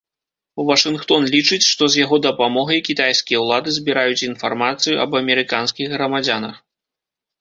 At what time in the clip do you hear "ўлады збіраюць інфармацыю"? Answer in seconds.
3.43-4.95